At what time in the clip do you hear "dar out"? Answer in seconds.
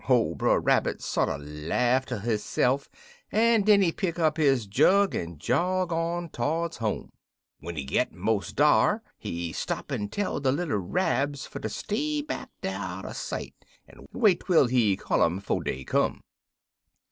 12.63-13.05